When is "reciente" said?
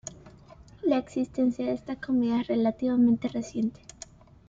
3.27-3.81